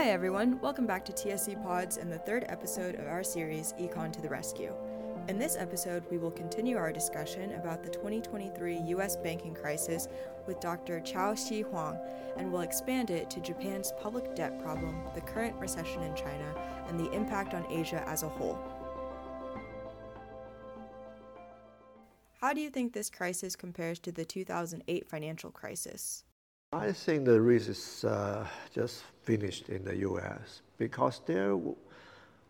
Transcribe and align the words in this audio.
Hi, 0.00 0.08
everyone. 0.12 0.58
Welcome 0.62 0.86
back 0.86 1.04
to 1.04 1.12
TSC 1.12 1.62
Pods 1.62 1.98
and 1.98 2.10
the 2.10 2.20
third 2.20 2.46
episode 2.48 2.94
of 2.94 3.06
our 3.06 3.22
series, 3.22 3.74
Econ 3.78 4.10
to 4.14 4.22
the 4.22 4.30
Rescue. 4.30 4.72
In 5.28 5.38
this 5.38 5.58
episode, 5.58 6.04
we 6.10 6.16
will 6.16 6.30
continue 6.30 6.78
our 6.78 6.90
discussion 6.90 7.52
about 7.52 7.82
the 7.82 7.90
2023 7.90 8.78
U.S. 8.78 9.16
banking 9.16 9.54
crisis 9.54 10.08
with 10.46 10.58
Dr. 10.58 11.00
Chao-Hi 11.00 11.60
Huang, 11.60 11.98
and 12.38 12.50
we'll 12.50 12.62
expand 12.62 13.10
it 13.10 13.28
to 13.28 13.40
Japan's 13.40 13.92
public 14.00 14.34
debt 14.34 14.58
problem, 14.62 15.02
the 15.14 15.20
current 15.20 15.54
recession 15.56 16.02
in 16.02 16.16
China, 16.16 16.54
and 16.88 16.98
the 16.98 17.12
impact 17.12 17.52
on 17.52 17.70
Asia 17.70 18.02
as 18.08 18.22
a 18.22 18.28
whole. 18.30 18.58
How 22.40 22.54
do 22.54 22.62
you 22.62 22.70
think 22.70 22.94
this 22.94 23.10
crisis 23.10 23.54
compares 23.54 23.98
to 23.98 24.12
the 24.12 24.24
2008 24.24 25.10
financial 25.10 25.50
crisis? 25.50 26.24
I 26.72 26.92
think 26.92 27.24
the 27.24 27.40
risk 27.40 27.68
is 27.68 28.04
uh, 28.04 28.46
just 28.72 29.02
finished 29.24 29.70
in 29.70 29.82
the 29.84 29.96
U.S. 29.96 30.62
because 30.78 31.20
there 31.26 31.48
w- 31.50 31.74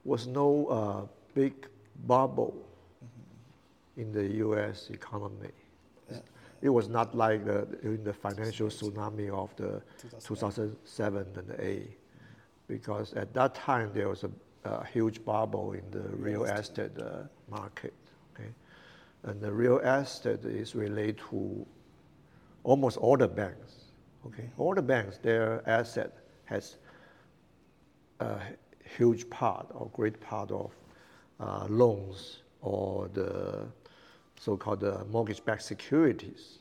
was 0.05 0.27
no 0.27 0.67
uh, 0.67 1.07
big 1.35 1.55
bubble 2.07 2.55
in 3.97 4.13
the 4.13 4.25
U.S. 4.45 4.91
economy. 4.91 5.49
It 6.61 6.69
was 6.69 6.91
not 6.91 7.15
like 7.15 7.47
the, 7.47 7.67
in 7.81 8.05
the 8.05 8.13
financial 8.13 8.69
tsunami 8.69 9.31
of 9.31 9.57
the 9.57 9.81
2007 10.23 11.27
and 11.37 11.55
8, 11.59 11.91
because 12.69 13.15
at 13.15 13.33
that 13.33 13.55
time 13.55 13.91
there 13.95 14.11
was 14.11 14.25
a, 14.25 14.31
a 14.69 14.85
huge 14.85 15.25
bubble 15.25 15.73
in 15.73 15.91
the 15.91 16.07
real 16.15 16.45
estate 16.45 16.91
uh, 16.99 17.23
market. 17.51 17.95
Okay, 18.35 18.51
and 19.23 19.41
the 19.41 19.51
real 19.51 19.79
estate 19.79 20.45
is 20.45 20.75
related 20.75 21.23
to 21.31 21.67
almost 22.65 22.99
all 22.99 23.17
the 23.17 23.27
banks. 23.27 23.80
Okay, 24.27 24.51
all 24.59 24.75
the 24.75 24.83
banks, 24.83 25.19
their 25.19 25.63
asset 25.67 26.13
has 26.45 26.77
a 28.21 28.39
huge 28.97 29.29
part 29.31 29.67
or 29.73 29.89
great 29.95 30.21
part 30.21 30.51
of 30.51 30.73
uh, 31.39 31.67
loans 31.71 32.43
or 32.61 33.09
the 33.15 33.67
so-called 34.39 34.85
uh, 34.85 35.05
mortgage-backed 35.11 35.63
securities, 35.63 36.59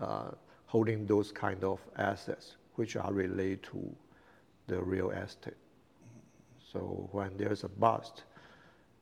uh, 0.00 0.30
holding 0.66 1.06
those 1.06 1.30
kind 1.30 1.62
of 1.62 1.80
assets, 1.96 2.56
which 2.74 2.96
are 2.96 3.12
related 3.12 3.62
to 3.62 3.96
the 4.66 4.80
real 4.80 5.10
estate. 5.10 5.54
So 6.72 7.08
when 7.12 7.36
there's 7.36 7.64
a 7.64 7.68
bust 7.68 8.24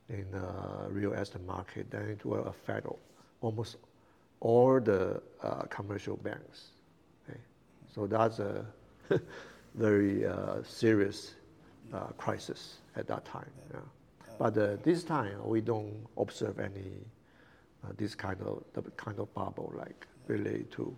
in 0.09 0.27
the 0.31 0.91
real 0.91 1.12
estate 1.12 1.45
market, 1.47 1.91
then 1.91 2.09
it 2.09 2.25
will 2.25 2.45
affect 2.45 2.87
almost 3.41 3.77
all 4.41 4.81
the 4.81 5.23
uh, 5.43 5.62
commercial 5.71 6.17
banks. 6.17 6.73
Okay? 7.99 7.99
So 7.99 8.07
that's 8.07 8.39
a 8.39 8.65
very 9.75 10.25
uh, 10.27 10.63
serious 10.63 11.35
uh, 11.93 12.07
crisis 12.17 12.79
at 12.97 13.07
that 13.09 13.25
time. 13.25 13.51
Yeah. 13.73 13.81
But 14.39 14.57
uh, 14.57 14.77
this 14.83 15.03
time 15.05 15.37
we 15.45 15.61
don't 15.61 16.07
observe 16.17 16.61
any 16.61 16.93
uh, 17.85 17.93
this 17.97 18.15
kind 18.15 18.41
of 18.43 18.63
the 18.75 18.83
kind 18.93 19.19
of 19.19 19.35
bubble 19.35 19.73
like 19.77 20.07
related 20.27 20.71
to 20.73 20.97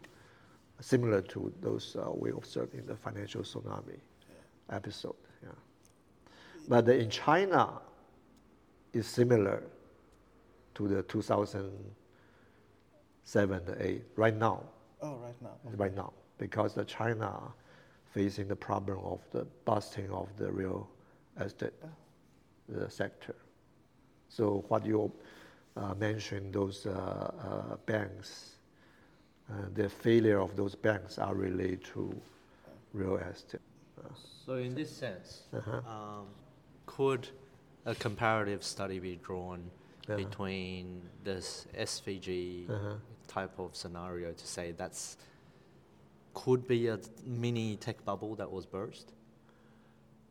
similar 0.81 1.23
to 1.23 1.53
those 1.61 1.97
uh, 1.97 2.11
we 2.13 2.31
observed 2.31 2.75
in 2.75 2.87
the 2.87 2.97
financial 2.97 3.43
tsunami 3.43 3.99
episode. 4.71 5.17
Yeah. 5.43 5.51
But 6.69 6.89
in 6.89 7.11
China, 7.11 7.81
it's 8.93 9.09
similar 9.09 9.63
to 10.75 10.89
the 10.89 11.03
2007 11.03 13.55
and 13.55 13.77
8 13.81 14.05
right 14.17 14.37
now. 14.37 14.63
Oh, 15.03 15.17
right 15.17 15.35
now. 15.43 15.57
Right 15.77 15.97
now, 15.97 16.13
because 16.41 16.75
the 16.75 16.85
China 16.85 17.31
facing 18.15 18.49
the 18.49 18.57
problem 18.57 18.99
of 19.05 19.21
the 19.31 19.45
busting 19.65 20.11
of 20.11 20.27
the 20.37 20.51
real 20.51 20.89
estate 21.41 21.75
the 22.69 22.89
sector. 22.91 23.37
So 24.29 24.65
what 24.69 24.87
you 24.87 25.13
uh, 25.77 25.95
mentioned, 25.95 26.53
those 26.55 26.87
uh, 26.87 26.91
uh, 26.93 27.77
banks, 27.87 28.57
uh, 29.51 29.55
the 29.75 29.89
failure 29.89 30.41
of 30.41 30.55
those 30.57 30.75
banks 30.77 31.19
are 31.19 31.35
related 31.35 31.85
to 31.95 32.15
real 32.93 33.17
estate. 33.17 33.61
So 34.47 34.55
in 34.55 34.75
this 34.75 34.91
sense, 34.91 35.43
Uh-huh. 35.53 35.81
um, 35.95 36.27
could 36.87 37.29
a 37.85 37.95
comparative 37.95 38.63
study 38.63 38.99
be 39.01 39.17
drawn 39.17 39.71
Uh-huh. 40.09 40.17
between 40.17 41.03
this 41.25 41.67
SVB 41.75 42.67
Uh-huh. 42.69 42.97
type 43.27 43.59
of 43.59 43.75
scenario 43.77 44.33
to 44.33 44.47
say 44.47 44.73
that's 44.73 45.17
could 46.35 46.67
be 46.67 46.89
a 46.89 46.99
mini 47.25 47.77
tech 47.77 48.05
bubble 48.05 48.35
that 48.37 48.51
was 48.51 48.67
burst? 48.67 49.13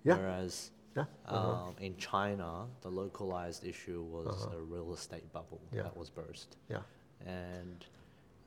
Yeah. 0.03 0.17
Whereas 0.17 0.71
Yeah. 0.95 1.05
uh-huh. 1.25 1.67
um, 1.67 1.75
in 1.79 1.95
China, 1.97 2.65
the 2.81 2.89
localized 2.89 3.65
issue 3.65 4.01
was 4.01 4.45
a 4.53 4.57
real 4.59 4.93
estate 4.93 5.31
bubble 5.33 5.61
Yeah. 5.71 5.83
that 5.83 5.95
was 5.97 6.09
burst. 6.09 6.57
Yeah. 6.69 6.79
And 7.25 7.85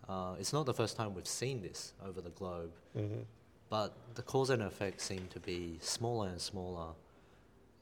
uh, 0.09 0.35
it's 0.41 0.53
not 0.53 0.67
the 0.67 0.75
first 0.75 0.97
time 0.97 1.15
we've 1.15 1.27
seen 1.27 1.61
this 1.63 1.93
over 2.05 2.21
the 2.21 2.31
globe, 2.31 2.73
Mhm. 2.97 3.25
but 3.69 3.97
the 4.15 4.23
cause 4.23 4.51
and 4.51 4.63
effect 4.63 5.01
seem 5.01 5.29
to 5.29 5.41
be 5.41 5.79
smaller 5.81 6.29
and 6.29 6.41
smaller. 6.41 6.95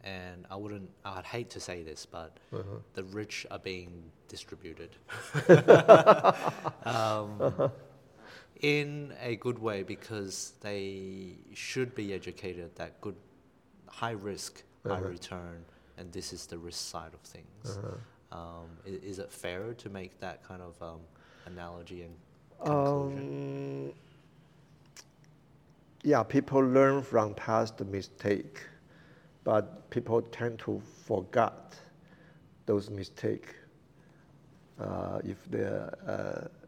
And 0.03 0.47
I 0.51 0.57
wouldn't, 0.57 0.91
I'd 1.05 1.25
hate 1.27 1.51
to 1.51 1.61
say 1.61 1.83
this, 1.83 2.07
but 2.07 2.37
Uh-huh. 2.53 2.79
the 2.95 3.05
rich 3.05 3.47
are 3.51 3.59
being 3.59 4.11
distributed 4.29 4.97
Uh-huh. 5.49 6.33
um, 6.85 7.71
in 8.61 9.15
a 9.21 9.37
good 9.37 9.59
way 9.59 9.83
because 9.83 10.55
they 10.61 11.37
should 11.55 11.95
be 11.95 12.13
educated 12.13 12.75
that 12.77 13.01
good, 13.01 13.17
high 13.89 14.13
risk, 14.13 14.63
high 14.87 15.01
Uh-huh. 15.01 15.09
return, 15.09 15.65
and 15.99 16.13
this 16.13 16.33
is 16.33 16.47
the 16.47 16.59
risk 16.59 16.81
side 16.91 17.15
of 17.15 17.21
things. 17.21 17.79
Uh-huh. 17.79 17.97
Um, 18.33 18.69
is, 18.85 19.03
is 19.03 19.19
it 19.19 19.33
fair 19.33 19.75
to 19.75 19.89
make 19.91 20.19
that 20.21 20.43
kind 20.45 20.63
of 20.63 20.81
um, 20.83 21.01
analogy 21.47 22.03
and 22.03 22.15
conclusion? 22.65 23.29
Um, 23.29 23.93
yeah, 26.03 26.23
people 26.23 26.61
learn 26.61 27.03
from 27.03 27.35
past 27.35 27.81
mistake, 27.81 28.61
but 29.45 29.91
people 29.91 30.23
tend 30.23 30.59
to 30.61 30.81
forget 31.05 31.75
those 32.67 32.91
mistakes. 32.91 33.55
Uh, 34.79 35.21
if 35.25 35.37
there, 35.51 35.93
uh, 36.07 36.60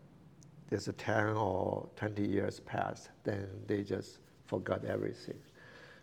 there's 0.73 0.89
a 0.89 0.93
10 0.95 1.37
or 1.37 1.87
20 1.97 2.27
years 2.27 2.61
past, 2.61 3.11
then 3.25 3.47
they 3.67 3.83
just 3.83 4.21
forgot 4.47 4.83
everything. 4.87 5.39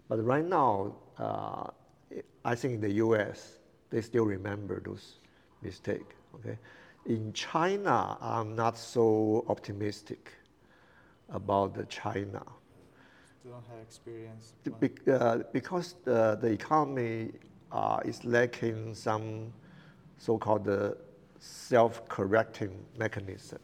But 0.07 0.23
right 0.23 0.45
now, 0.45 0.93
uh, 1.17 1.71
I 2.45 2.53
think 2.53 2.75
in 2.75 2.81
the 2.81 2.91
U.S. 3.05 3.57
they 3.89 3.99
still 4.01 4.25
remember 4.25 4.79
those 4.79 5.15
mistakes. 5.63 6.13
Okay, 6.35 6.59
in 7.07 7.33
China, 7.33 8.15
I'm 8.21 8.55
not 8.55 8.77
so 8.77 9.43
optimistic 9.49 10.33
about 11.29 11.73
the 11.73 11.85
China 11.85 12.43
You 13.43 13.51
don't 13.51 13.65
have 13.71 13.79
experience. 13.81 14.53
Bec- 14.79 15.07
uh, 15.07 15.39
because 15.51 15.95
the, 16.03 16.37
the 16.39 16.51
economy 16.51 17.31
uh, 17.71 18.01
is 18.05 18.23
lacking 18.23 18.93
some 18.93 19.51
so-called 20.19 20.69
uh, 20.69 20.91
self-correcting 21.39 22.85
mechanism. 22.99 23.59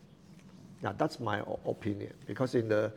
Now 0.81 0.93
that's 0.97 1.19
my 1.19 1.41
opinion. 1.65 2.13
Because 2.27 2.55
in 2.55 2.69
the 2.69 2.91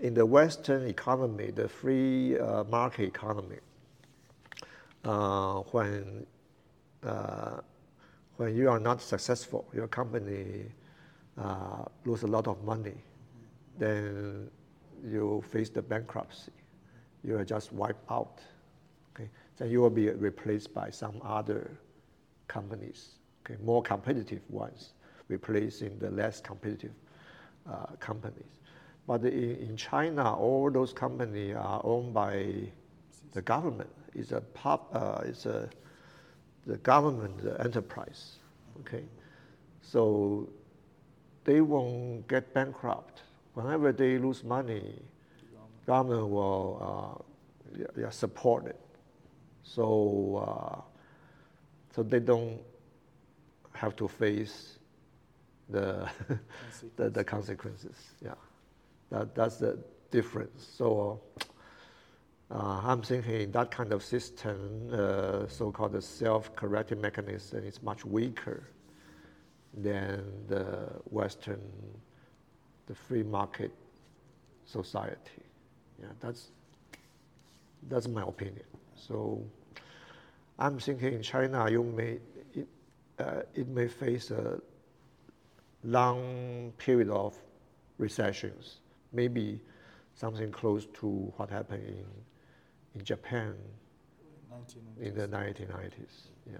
in 0.00 0.14
the 0.14 0.26
Western 0.26 0.86
economy, 0.86 1.50
the 1.50 1.68
free 1.68 2.38
uh, 2.38 2.64
market 2.64 3.04
economy, 3.04 3.58
uh, 5.04 5.60
when 5.72 6.26
uh, 7.04 7.60
when 8.36 8.56
you 8.56 8.68
are 8.68 8.80
not 8.80 9.00
successful, 9.00 9.66
your 9.72 9.86
company 9.86 10.64
uh, 11.38 11.84
lose 12.04 12.22
a 12.22 12.26
lot 12.26 12.48
of 12.48 12.62
money, 12.64 12.96
then 13.78 14.50
you 15.04 15.44
face 15.50 15.70
the 15.70 15.82
bankruptcy. 15.82 16.52
You 17.22 17.38
are 17.38 17.44
just 17.44 17.72
wiped 17.72 18.10
out. 18.10 18.40
Okay, 19.14 19.28
then 19.56 19.70
you 19.70 19.80
will 19.80 19.90
be 19.90 20.10
replaced 20.10 20.74
by 20.74 20.90
some 20.90 21.20
other 21.22 21.70
companies, 22.48 23.14
okay, 23.44 23.60
more 23.62 23.82
competitive 23.82 24.42
ones, 24.50 24.92
replacing 25.28 25.98
the 25.98 26.10
less 26.10 26.40
competitive 26.40 26.90
uh, 27.70 27.86
companies. 28.00 28.44
But 29.06 29.24
in, 29.24 29.56
in 29.56 29.76
China, 29.76 30.34
all 30.34 30.70
those 30.70 30.92
companies 30.92 31.56
are 31.56 31.80
owned 31.84 32.14
by 32.14 32.68
the 33.32 33.42
government. 33.42 33.90
It's 34.14 34.32
a 34.32 34.40
pub, 34.40 34.80
uh, 34.92 35.22
it's 35.24 35.46
a 35.46 35.68
the 36.66 36.78
government 36.78 37.40
enterprise. 37.60 38.36
Okay, 38.80 39.04
so 39.82 40.48
they 41.44 41.60
won't 41.60 42.26
get 42.28 42.54
bankrupt. 42.54 43.22
Whenever 43.54 43.92
they 43.92 44.18
lose 44.18 44.42
money, 44.42 45.02
government 45.86 46.28
will 46.28 47.22
uh, 47.76 47.82
yeah, 47.98 48.10
support 48.10 48.66
it. 48.66 48.80
So 49.62 50.44
uh, 50.46 50.80
so 51.94 52.02
they 52.02 52.20
don't 52.20 52.58
have 53.72 53.94
to 53.96 54.08
face 54.08 54.78
the 55.68 56.08
the, 56.96 57.10
the 57.10 57.24
consequences. 57.24 57.96
Yeah, 58.22 58.34
that 59.10 59.34
that's 59.34 59.56
the 59.58 59.78
difference. 60.10 60.66
So 60.76 61.20
Uh, 62.50 62.80
I'm 62.84 63.02
thinking 63.02 63.50
that 63.52 63.70
kind 63.70 63.92
of 63.92 64.02
system, 64.02 64.88
uh, 64.92 65.48
so-called 65.48 65.92
the 65.92 66.02
self-correcting 66.02 67.00
mechanism 67.00 67.64
is 67.64 67.82
much 67.82 68.04
weaker 68.04 68.68
than 69.82 70.22
the 70.46 70.66
Western, 71.10 71.60
the 72.86 72.94
free 72.94 73.22
market 73.24 73.72
society. 74.66 75.42
Yeah, 76.00 76.08
that's 76.20 76.50
that's 77.88 78.08
my 78.08 78.22
opinion. 78.22 78.66
So 78.94 79.42
I'm 80.58 80.78
thinking 80.78 81.14
in 81.14 81.22
China, 81.22 81.68
you 81.70 81.82
may 81.82 82.18
it, 82.54 82.68
uh, 83.18 83.42
it 83.54 83.68
may 83.68 83.88
face 83.88 84.30
a 84.30 84.60
long 85.84 86.72
period 86.78 87.10
of 87.10 87.36
recessions, 87.98 88.80
maybe 89.12 89.60
something 90.14 90.50
close 90.50 90.86
to 90.94 91.06
what 91.36 91.50
happened 91.50 91.84
in 91.86 92.06
in 92.94 93.04
Japan 93.04 93.54
in 95.00 95.14
the 95.14 95.26
1990s. 95.26 96.30
Yeah. 96.46 96.58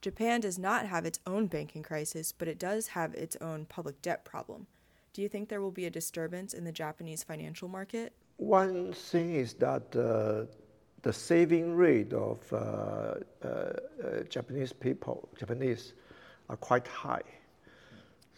Japan 0.00 0.40
does 0.40 0.58
not 0.58 0.86
have 0.86 1.04
its 1.04 1.20
own 1.26 1.46
banking 1.46 1.82
crisis, 1.82 2.32
but 2.32 2.48
it 2.48 2.58
does 2.58 2.88
have 2.88 3.14
its 3.14 3.36
own 3.40 3.66
public 3.66 4.00
debt 4.02 4.24
problem. 4.24 4.66
Do 5.12 5.22
you 5.22 5.28
think 5.28 5.48
there 5.48 5.60
will 5.60 5.72
be 5.72 5.86
a 5.86 5.90
disturbance 5.90 6.54
in 6.54 6.64
the 6.64 6.72
Japanese 6.72 7.24
financial 7.24 7.68
market? 7.68 8.12
One 8.36 8.92
thing 8.92 9.34
is 9.34 9.54
that 9.54 9.94
uh, 9.96 10.46
the 11.02 11.12
saving 11.12 11.74
rate 11.74 12.12
of 12.12 12.38
uh, 12.52 12.56
uh, 12.56 13.46
uh 13.46 14.22
Japanese 14.28 14.72
people, 14.72 15.28
Japanese, 15.36 15.94
are 16.48 16.56
quite 16.56 16.86
high. 16.86 17.22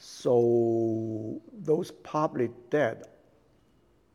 So 0.03 1.43
those 1.53 1.91
public 1.91 2.71
debt 2.71 3.07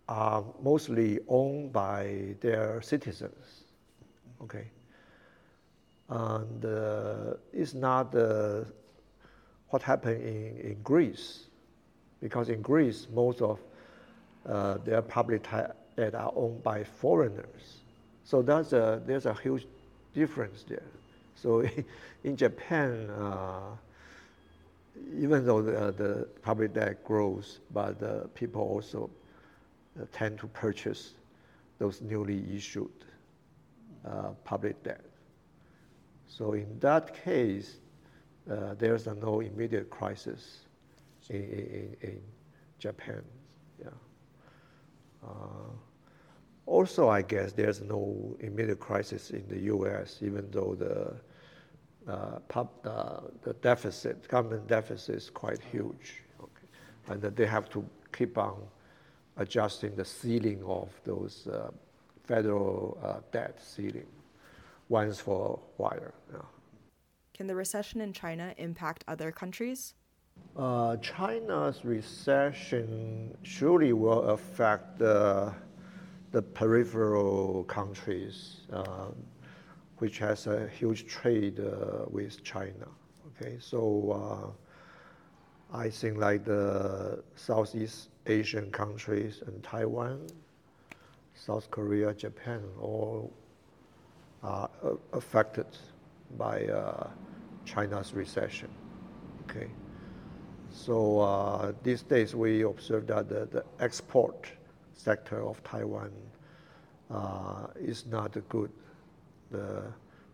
are 0.10 0.44
mostly 0.64 1.20
owned 1.28 1.74
by 1.74 2.36
their 2.42 2.82
citizens. 2.82 3.66
Okay. 4.42 4.66
And 6.10 6.66
uh, 6.66 7.36
it's 7.54 7.76
not 7.76 8.16
uh, 8.16 8.64
what 9.70 9.84
happened 9.84 10.24
in, 10.24 10.58
in 10.72 10.78
Greece, 10.84 11.46
because 12.20 12.50
in 12.50 12.64
Greece, 12.64 13.08
most 13.14 13.44
of 13.44 13.60
uh, 14.50 14.80
their 14.80 15.04
public 15.04 15.44
debt 15.96 16.16
are 16.16 16.34
owned 16.36 16.64
by 16.64 16.84
foreigners. 16.84 17.81
So 18.24 18.42
that's 18.42 18.74
a, 18.74 19.04
there's 19.06 19.28
a 19.28 19.36
huge 19.36 19.68
difference 20.16 20.64
there. 20.68 20.81
So 21.36 21.64
in 22.24 22.36
Japan, 22.36 23.08
uh, 23.12 23.78
even 25.13 25.45
though 25.45 25.62
the, 25.62 25.92
the 25.92 26.27
public 26.42 26.74
debt 26.74 27.03
grows, 27.03 27.59
but 27.71 28.00
the 28.00 28.30
people 28.33 28.62
also 28.62 29.09
uh, 30.00 30.06
tend 30.12 30.39
to 30.39 30.47
purchase 30.47 31.13
those 31.80 32.01
newly 32.01 32.44
issued 32.56 32.92
uh, 34.06 34.30
public 34.44 34.81
debt. 34.83 35.06
So 36.27 36.53
in 36.53 36.80
that 36.80 37.24
case, 37.24 37.77
uh, 38.50 38.75
there's 38.77 39.07
no 39.07 39.39
immediate 39.39 39.89
crisis 39.89 40.59
in, 41.30 41.44
in, 41.44 41.97
in 42.01 42.21
Japan. 42.80 43.21
Yeah. 43.80 43.88
Uh, 45.24 45.30
also, 46.65 47.09
I 47.09 47.21
guess 47.21 47.51
there's 47.53 47.81
no 47.81 48.36
immediate 48.39 48.80
crisis 48.80 49.30
in 49.30 49.47
the 49.47 49.59
U.S., 49.62 50.19
even 50.21 50.50
though 50.51 50.75
the 50.75 51.13
uh, 52.07 52.40
pub, 52.48 52.69
uh, 52.86 53.22
the 53.44 53.54
deficit, 53.54 54.28
government 54.28 54.68
deficit 54.68 55.16
is 55.16 55.30
quite 55.30 55.62
huge. 55.72 56.24
Okay. 56.40 56.68
And 57.07 57.22
they 57.22 57.46
have 57.46 57.69
to 57.69 57.86
keep 58.12 58.38
on 58.38 58.62
adjusting 59.38 59.96
the 59.96 60.06
ceiling 60.06 60.63
of 60.66 60.90
those 61.04 61.48
uh, 61.48 61.72
federal 62.24 62.98
uh, 63.04 63.19
debt 63.31 63.62
ceiling 63.62 64.07
once 64.90 65.19
for 65.19 65.60
a 65.60 65.81
while. 65.81 66.13
Yeah. 66.31 66.40
Can 67.34 67.48
the 67.48 67.56
recession 67.56 68.02
in 68.02 68.13
China 68.13 68.54
impact 68.57 69.04
other 69.07 69.31
countries? 69.31 69.94
Uh, 70.56 70.96
China's 70.98 71.84
recession 71.84 73.36
surely 73.44 73.92
will 73.94 74.22
affect 74.30 75.00
the, 75.00 75.54
the 76.31 76.42
peripheral 76.42 77.66
countries, 77.66 78.62
uh, 78.72 79.07
which 79.97 80.19
has 80.19 80.47
a 80.47 80.68
huge 80.68 81.06
trade 81.07 81.59
uh, 81.59 82.06
with 82.09 82.44
China. 82.44 82.88
Okay, 83.42 83.57
so 83.59 84.56
uh, 85.74 85.77
I 85.77 85.89
think 85.89 86.18
like 86.18 86.45
the 86.45 87.24
Southeast 87.36 88.09
Asian 88.27 88.71
countries 88.71 89.42
and 89.45 89.62
Taiwan, 89.63 90.27
South 91.33 91.69
Korea, 91.71 92.13
Japan, 92.13 92.62
all 92.80 93.33
are 94.44 94.69
affected 95.13 95.65
by 96.38 96.65
uh, 96.65 97.07
China's 97.65 98.13
recession. 98.13 98.69
Okay. 99.44 99.68
So 100.71 101.19
uh, 101.19 101.71
these 101.83 102.03
days 102.03 102.36
we 102.36 102.63
observe 102.63 103.07
that 103.07 103.30
the, 103.30 103.47
the 103.51 103.63
export 103.80 104.47
sector 104.94 105.42
of 105.42 105.63
Taiwan 105.63 106.12
uh, 107.09 107.68
is 107.80 108.06
not 108.06 108.38
good. 108.50 108.71
The, 109.51 109.83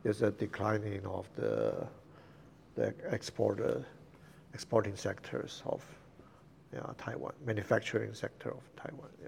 there's 0.03 0.21
a 0.21 0.31
declining 0.31 1.05
of 1.05 1.27
the, 1.35 1.87
the 2.75 2.93
exporter, 3.11 3.85
exporting 4.53 4.95
sectors 4.95 5.61
of 5.65 5.83
yeah, 6.73 6.81
Taiwan, 6.97 7.33
manufacturing 7.45 8.13
sector 8.13 8.51
of 8.51 8.63
Taiwan. 8.75 9.09
Yeah. 9.21 9.27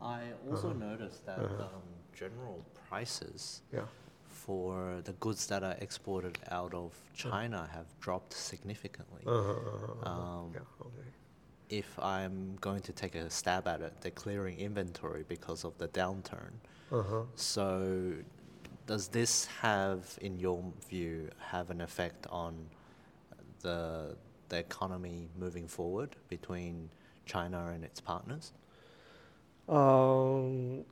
I 0.00 0.22
also 0.48 0.70
uh-huh. 0.70 0.78
noticed 0.78 1.26
that 1.26 1.38
uh-huh. 1.38 1.64
um, 1.64 1.82
general 2.14 2.64
prices 2.88 3.62
yeah. 3.72 3.80
for 4.28 5.00
the 5.04 5.12
goods 5.14 5.46
that 5.48 5.62
are 5.62 5.76
exported 5.80 6.38
out 6.50 6.72
of 6.72 6.92
China 7.14 7.68
have 7.72 7.86
dropped 8.00 8.32
significantly. 8.32 9.22
Uh-huh, 9.26 9.52
uh-huh, 9.52 10.10
um, 10.10 10.50
yeah, 10.54 10.60
okay. 10.80 11.08
If 11.68 11.98
I'm 11.98 12.56
going 12.60 12.80
to 12.80 12.92
take 12.92 13.14
a 13.14 13.28
stab 13.28 13.68
at 13.68 13.80
it, 13.80 13.92
they're 14.00 14.10
clearing 14.10 14.58
inventory 14.58 15.24
because 15.28 15.64
of 15.64 15.76
the 15.78 15.88
downturn. 15.88 16.52
Uh-huh. 16.90 17.22
So, 17.34 18.14
does 18.86 19.08
this 19.08 19.44
have, 19.60 20.18
in 20.22 20.38
your 20.38 20.62
view, 20.88 21.28
have 21.38 21.70
an 21.70 21.80
effect 21.80 22.26
on 22.30 22.54
the 23.60 24.16
the 24.48 24.58
economy 24.58 25.28
moving 25.38 25.68
forward 25.68 26.16
between 26.28 26.88
China 27.26 27.70
and 27.74 27.84
its 27.84 28.00
partners? 28.00 28.52
Um, 29.68 30.84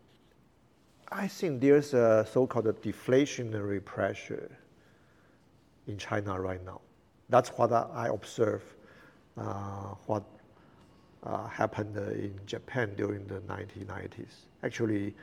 I 1.11 1.27
think 1.29 1.61
there's 1.61 1.95
a 1.95 2.27
so-called 2.31 2.67
deflationary 2.83 3.83
pressure 3.83 4.51
in 5.87 5.97
China 5.97 6.39
right 6.41 6.63
now. 6.65 6.81
That's 7.29 7.49
what 7.51 7.73
I 7.73 8.09
observe. 8.13 8.63
Uh, 9.37 9.95
what 10.07 10.25
happened 11.49 11.97
in 11.97 12.33
Japan 12.47 12.95
during 12.97 13.27
the 13.27 13.41
1990s. 13.41 14.47
Actually, 14.63 15.15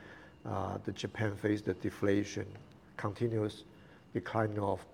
uh, 0.46 0.78
the 0.84 0.92
Japan 0.92 1.34
faced 1.36 1.64
the 1.64 1.74
deflation, 1.74 2.46
continuous 2.96 3.64
decline 4.12 4.58
of 4.58 4.84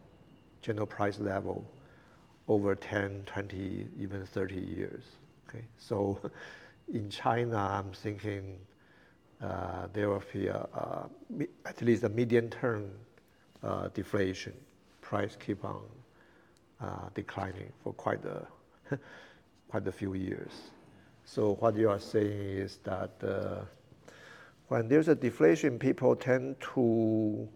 general 0.62 0.86
price 0.86 1.18
level 1.18 1.64
over 2.48 2.74
10, 2.74 3.22
20, 3.26 3.86
even 3.98 4.26
30 4.26 4.54
years. 4.54 5.02
Okay, 5.48 5.64
so 5.78 6.18
in 6.92 7.10
China, 7.10 7.56
I'm 7.56 7.92
thinking 7.92 8.58
uh, 9.42 9.86
there 9.92 10.08
will 10.08 10.22
be 10.32 10.48
at 11.64 11.82
least 11.82 12.04
a 12.04 12.08
medium-term 12.08 12.90
uh, 13.62 13.88
deflation. 13.88 14.52
Price 15.00 15.36
keep 15.36 15.64
on 15.64 15.82
uh, 16.80 17.08
declining 17.14 17.72
for 17.82 17.92
quite 17.94 18.24
a 18.24 18.46
quite 19.68 19.86
a 19.86 19.92
few 19.92 20.14
years. 20.14 20.50
So 21.32 21.54
what 21.60 21.76
you 21.76 21.88
are 21.88 22.00
saying 22.00 22.40
is 22.40 22.80
that 22.82 23.12
uh, 23.22 23.60
when 24.66 24.88
there's 24.88 25.06
a 25.06 25.14
deflation, 25.14 25.78
people 25.78 26.16
tend 26.16 26.56
to 26.74 27.48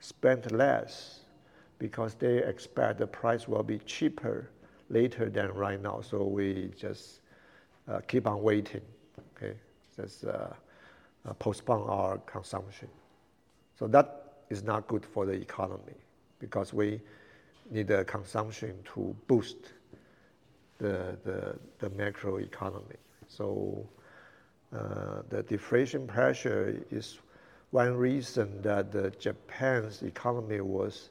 spend 0.00 0.50
less 0.50 1.20
because 1.78 2.14
they 2.14 2.38
expect 2.38 2.98
the 2.98 3.06
price 3.06 3.46
will 3.46 3.62
be 3.62 3.78
cheaper 3.86 4.50
later 4.88 5.30
than 5.30 5.54
right 5.54 5.80
now. 5.80 6.00
So 6.00 6.24
we 6.24 6.72
just 6.76 7.20
uh, 7.88 8.00
keep 8.08 8.26
on 8.26 8.42
waiting, 8.42 8.82
okay? 9.36 9.54
Just 9.94 10.24
uh, 10.24 10.48
uh, 11.24 11.32
postpone 11.34 11.88
our 11.88 12.18
consumption. 12.18 12.88
So 13.78 13.86
that 13.86 14.40
is 14.50 14.64
not 14.64 14.88
good 14.88 15.06
for 15.06 15.24
the 15.24 15.34
economy 15.34 16.00
because 16.40 16.74
we 16.74 17.00
need 17.70 17.86
the 17.86 18.02
consumption 18.06 18.74
to 18.94 19.14
boost 19.28 19.74
the, 20.78 21.16
the, 21.22 21.56
the 21.78 21.90
macro 21.90 22.38
economy. 22.38 22.96
So 23.30 23.86
uh, 24.74 25.22
the 25.28 25.42
deflation 25.42 26.06
pressure 26.06 26.82
is 26.90 27.18
one 27.70 27.94
reason 27.96 28.60
that 28.62 28.90
the 28.90 29.10
Japan's 29.18 30.02
economy 30.02 30.60
was 30.60 31.10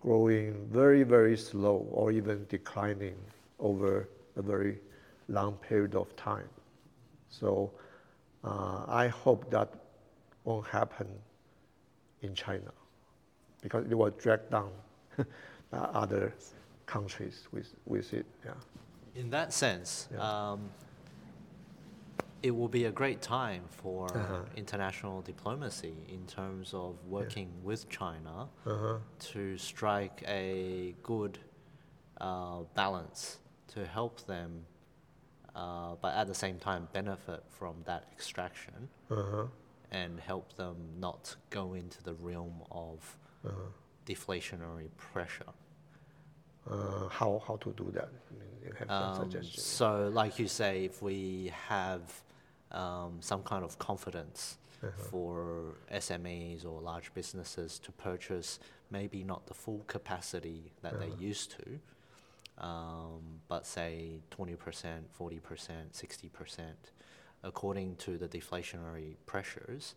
growing 0.00 0.68
very, 0.70 1.02
very 1.02 1.36
slow 1.36 1.86
or 1.90 2.12
even 2.12 2.46
declining 2.48 3.16
over 3.58 4.08
a 4.36 4.42
very 4.42 4.78
long 5.28 5.54
period 5.68 5.94
of 5.94 6.14
time. 6.16 6.48
So 7.30 7.70
Uh, 8.42 9.04
I 9.04 9.08
hope 9.24 9.50
that 9.50 9.68
won't 10.44 10.66
happen 10.66 11.06
in 12.22 12.34
China 12.34 12.72
because 13.60 13.84
it 13.90 13.94
will 13.94 14.10
drag 14.16 14.40
down 14.50 14.70
uh, 15.18 15.24
other 16.02 16.32
countries 16.86 17.48
with, 17.52 17.68
with 17.84 18.14
it. 18.14 18.24
Yeah. 18.44 18.54
In 19.14 19.28
that 19.30 19.52
sense, 19.52 20.08
Yeah. 20.10 20.20
um, 20.52 20.70
it 22.42 22.50
will 22.56 22.68
be 22.68 22.84
a 22.84 22.90
great 22.92 23.20
time 23.22 23.64
for 23.68 24.08
Uh-huh. 24.16 24.42
international 24.56 25.22
diplomacy 25.22 25.94
in 26.08 26.26
terms 26.26 26.72
of 26.74 26.96
working 27.06 27.50
with 27.62 27.88
China 27.88 28.48
Uh-huh. 28.66 28.98
to 29.18 29.58
strike 29.58 30.22
a 30.26 30.94
good 31.02 31.38
uh, 32.20 32.62
balance 32.74 33.38
to 33.68 33.86
help 33.86 34.20
them, 34.26 34.66
uh, 35.54 35.94
but 36.02 36.14
at 36.14 36.26
the 36.26 36.34
same 36.34 36.58
time 36.58 36.88
benefit 36.92 37.42
from 37.50 37.82
that 37.84 38.04
extraction 38.12 38.88
Uh-huh. 39.10 39.46
and 39.90 40.20
help 40.20 40.52
them 40.56 40.76
not 40.98 41.36
go 41.50 41.74
into 41.74 42.02
the 42.02 42.14
realm 42.14 42.62
of 42.70 43.16
Uh-huh. 43.44 43.68
deflationary 44.06 44.88
pressure. 44.96 45.52
Uh, 46.70 47.08
how, 47.08 47.42
how 47.46 47.56
to 47.56 47.72
do 47.72 47.90
that? 47.92 48.08
I 48.30 48.34
mean, 48.38 48.50
you 48.64 48.72
have 48.78 48.88
some 49.18 49.36
Um, 49.36 49.42
so, 49.44 50.08
like 50.12 50.38
you 50.38 50.46
say, 50.46 50.84
if 50.84 51.02
we 51.02 51.50
have 51.68 52.22
um, 52.72 53.18
some 53.20 53.42
kind 53.42 53.64
of 53.64 53.78
confidence 53.78 54.56
Uh-huh. 54.82 54.90
for 55.10 55.74
SMEs 55.92 56.64
or 56.64 56.80
large 56.80 57.12
businesses 57.12 57.78
to 57.80 57.92
purchase 57.92 58.58
maybe 58.90 59.22
not 59.22 59.46
the 59.46 59.54
full 59.54 59.82
capacity 59.86 60.72
that 60.82 60.98
they 60.98 61.06
Uh-huh. 61.12 61.28
used 61.30 61.50
to, 61.58 61.78
um, 62.64 63.40
but 63.48 63.66
say 63.66 64.20
20%, 64.30 65.04
40%, 65.12 65.92
60%, 65.92 66.92
according 67.42 67.96
to 67.96 68.16
the 68.18 68.28
deflationary 68.28 69.16
pressures. 69.26 69.94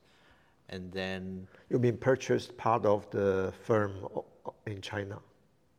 And 0.70 0.92
then, 0.92 1.48
You 1.70 1.80
mean 1.80 1.98
purchased 1.98 2.56
part 2.58 2.86
of 2.86 3.10
the 3.12 3.54
firm 3.64 3.92
in 4.66 4.82
China? 4.82 5.20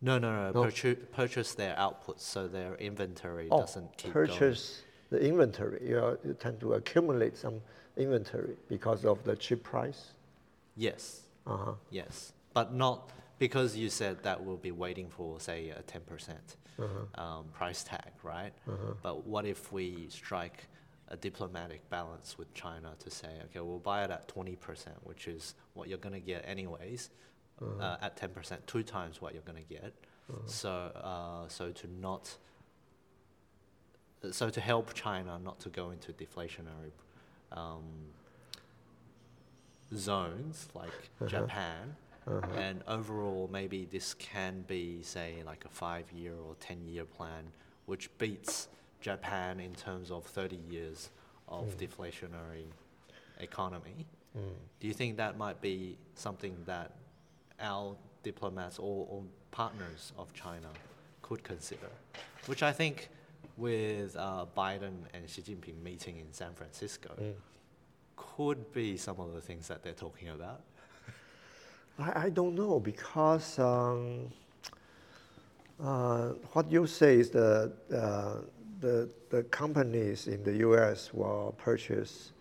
no, 0.00 0.18
no, 0.18 0.30
no, 0.32 0.52
No. 0.52 0.62
Purchase, 0.64 0.98
purchase 1.12 1.54
their 1.54 1.74
outputs 1.76 2.20
so 2.20 2.46
their 2.48 2.74
inventory 2.76 3.48
Oh, 3.50 3.60
doesn't 3.60 3.96
keep 3.96 4.12
going. 4.12 4.26
The 5.14 5.26
inventory. 5.26 5.80
You, 5.88 5.98
are, 5.98 6.18
you 6.24 6.34
tend 6.34 6.60
to 6.60 6.74
accumulate 6.74 7.36
some 7.36 7.60
inventory 7.96 8.56
because 8.68 9.04
of 9.04 9.22
the 9.24 9.36
cheap 9.36 9.62
price. 9.62 10.12
Yes. 10.76 11.20
Uh-huh. 11.46 11.72
Yes, 11.90 12.32
but 12.52 12.74
not 12.74 13.10
because 13.38 13.76
you 13.76 13.88
said 13.90 14.22
that 14.22 14.42
we'll 14.42 14.56
be 14.56 14.72
waiting 14.72 15.08
for, 15.10 15.38
say, 15.40 15.70
a 15.70 15.82
10% 15.82 16.30
um, 17.20 17.44
price 17.52 17.84
tag, 17.84 18.12
right? 18.22 18.52
But 19.02 19.26
what 19.26 19.44
if 19.44 19.72
we 19.72 20.06
strike 20.08 20.66
a 21.08 21.16
diplomatic 21.16 21.88
balance 21.90 22.38
with 22.38 22.52
China 22.54 22.94
to 22.98 23.10
say, 23.10 23.28
okay, 23.46 23.60
we'll 23.60 23.78
buy 23.78 24.04
it 24.04 24.10
at 24.10 24.26
20%, 24.28 24.56
which 25.02 25.28
is 25.28 25.54
what 25.74 25.88
you're 25.88 25.98
going 25.98 26.14
to 26.14 26.20
get 26.20 26.44
anyways, 26.48 27.10
uh, 27.80 27.96
at 28.00 28.16
10%, 28.16 28.56
two 28.66 28.82
times 28.82 29.20
what 29.20 29.34
you're 29.34 29.42
going 29.42 29.62
to 29.62 29.74
get. 29.74 29.92
So, 30.46 30.70
uh, 30.70 31.48
so 31.48 31.70
to 31.70 31.86
not, 32.00 32.34
so 34.32 34.50
to 34.50 34.60
help 34.60 34.94
China 34.94 35.38
not 35.42 35.60
to 35.60 35.68
go 35.68 35.90
into 35.90 36.12
deflationary 36.12 36.92
um, 37.52 37.82
zones 39.94 40.68
like 40.74 40.88
uh-huh. 40.88 41.26
Japan, 41.26 41.96
uh-huh. 42.26 42.46
and 42.56 42.82
overall 42.88 43.48
maybe 43.52 43.86
this 43.90 44.14
can 44.14 44.64
be 44.66 45.02
say 45.02 45.42
like 45.44 45.64
a 45.64 45.68
five-year 45.68 46.34
or 46.34 46.54
ten-year 46.60 47.04
plan, 47.04 47.44
which 47.86 48.10
beats 48.18 48.68
Japan 49.00 49.60
in 49.60 49.74
terms 49.74 50.10
of 50.10 50.24
thirty 50.24 50.60
years 50.68 51.10
of 51.48 51.76
mm. 51.76 51.86
deflationary 51.86 52.66
economy. 53.40 54.06
Mm. 54.36 54.40
Do 54.80 54.88
you 54.88 54.94
think 54.94 55.16
that 55.18 55.36
might 55.36 55.60
be 55.60 55.98
something 56.14 56.56
that 56.66 56.92
our 57.60 57.94
diplomats 58.22 58.78
or, 58.78 59.06
or 59.10 59.22
partners 59.50 60.12
of 60.16 60.32
China 60.32 60.68
could 61.22 61.44
consider? 61.44 61.90
Which 62.46 62.62
I 62.62 62.72
think 62.72 63.10
with 63.56 64.16
uh, 64.16 64.46
Biden 64.56 64.94
and 65.12 65.28
Xi 65.28 65.42
Jinping 65.42 65.82
meeting 65.82 66.18
in 66.18 66.32
San 66.32 66.54
Francisco 66.54 67.10
could 68.16 68.72
be 68.72 68.96
some 68.96 69.18
of 69.20 69.32
the 69.32 69.40
things 69.40 69.68
that 69.68 69.82
they're 69.82 69.92
talking 69.92 70.28
about. 70.28 70.62
I, 71.98 72.24
I 72.24 72.30
don't 72.30 72.54
know 72.54 72.80
because 72.80 73.58
um, 73.58 74.28
uh, 75.82 76.30
what 76.52 76.70
you 76.70 76.86
say 76.86 77.18
is 77.18 77.30
the, 77.30 77.72
uh, 77.92 78.36
the, 78.80 79.08
the 79.30 79.42
companies 79.44 80.26
in 80.26 80.42
the 80.42 80.56
US 80.68 81.12
will 81.12 81.54
purchase 81.58 82.32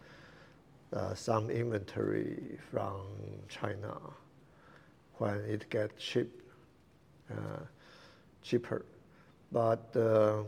uh, 0.93 1.13
some 1.13 1.49
inventory 1.49 2.57
from 2.71 3.01
China 3.49 3.97
when 5.17 5.37
it 5.47 5.69
gets 5.69 6.03
cheap, 6.03 6.41
uh, 7.31 7.59
cheaper. 8.41 8.85
But 9.51 9.95
uh, 9.95 10.43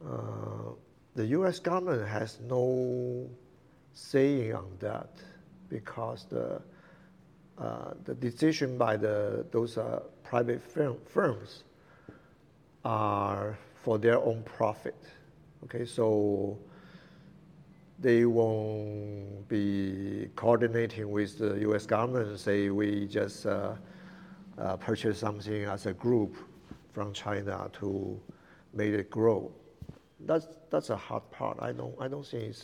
the 0.00 1.26
US 1.26 1.58
government 1.58 2.06
has 2.06 2.38
no 2.40 3.28
saying 3.92 4.54
on 4.54 4.70
that 4.78 5.10
because 5.68 6.26
the 6.30 6.62
uh, 7.58 7.92
the 8.04 8.14
decision 8.14 8.78
by 8.78 8.96
the 8.96 9.44
those 9.50 9.76
uh, 9.78 10.00
private 10.22 10.62
firm, 10.62 10.96
firms 11.06 11.64
are 12.84 13.58
for 13.82 13.98
their 13.98 14.18
own 14.18 14.42
profit. 14.44 14.94
Okay, 15.64 15.84
so 15.84 16.56
they 17.98 18.24
won't 18.24 19.48
be 19.48 20.28
coordinating 20.36 21.10
with 21.10 21.38
the 21.38 21.58
U.S. 21.60 21.84
government 21.84 22.28
and 22.28 22.38
say 22.38 22.70
we 22.70 23.08
just 23.08 23.44
uh, 23.44 23.74
uh, 24.56 24.76
purchase 24.76 25.18
something 25.18 25.64
as 25.64 25.86
a 25.86 25.92
group 25.92 26.36
from 26.92 27.12
China 27.12 27.68
to 27.80 28.20
make 28.72 28.92
it 28.92 29.10
grow. 29.10 29.50
That's 30.20 30.48
that's 30.70 30.90
a 30.90 30.96
hard 30.96 31.30
part. 31.30 31.58
I 31.60 31.72
don't 31.72 31.94
I 32.00 32.08
don't 32.08 32.26
think 32.26 32.54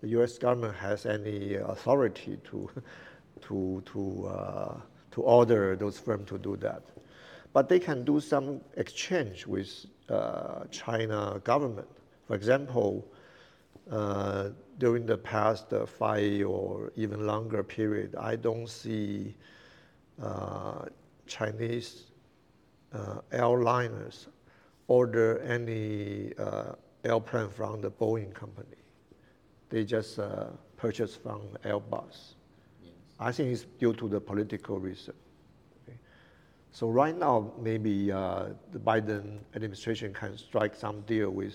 the 0.00 0.08
U.S. 0.08 0.38
government 0.38 0.76
has 0.76 1.06
any 1.06 1.54
authority 1.54 2.38
to 2.44 2.70
to 3.42 3.82
to 3.86 4.26
uh, 4.26 4.80
to 5.12 5.22
order 5.22 5.76
those 5.76 5.98
firms 5.98 6.28
to 6.28 6.38
do 6.38 6.56
that, 6.56 6.82
but 7.52 7.68
they 7.68 7.78
can 7.78 8.04
do 8.04 8.20
some 8.20 8.60
exchange 8.76 9.46
with 9.46 9.86
uh, 10.08 10.64
China 10.70 11.40
government. 11.42 11.88
For 12.26 12.36
example, 12.36 13.06
uh, 13.90 14.50
during 14.78 15.06
the 15.06 15.16
past 15.18 15.72
uh, 15.72 15.86
five 15.86 16.46
or 16.46 16.92
even 16.96 17.26
longer 17.26 17.62
period, 17.62 18.14
I 18.14 18.36
don't 18.36 18.68
see 18.68 19.34
uh, 20.22 20.84
Chinese 21.26 22.12
uh, 22.92 23.20
airliners 23.32 24.26
order 24.86 25.38
any 25.40 26.32
airplane 27.04 27.48
from 27.48 27.80
the 27.80 27.90
Boeing 27.90 28.32
company. 28.34 28.76
They 29.68 29.84
just 29.84 30.18
uh, 30.18 30.46
purchase 30.76 31.16
from 31.16 31.42
Airbus. 31.64 32.34
I 33.18 33.32
think 33.32 33.52
it's 33.52 33.66
due 33.78 33.92
to 33.94 34.08
the 34.08 34.20
political 34.20 34.78
reason. 34.78 35.14
okay. 35.86 35.98
So 36.72 36.88
right 36.88 37.16
now, 37.16 37.52
maybe 37.60 38.10
uh, 38.10 38.46
the 38.72 38.78
Biden 38.78 39.38
administration 39.54 40.12
can 40.12 40.36
strike 40.38 40.74
some 40.74 41.02
deal 41.02 41.30
with 41.30 41.54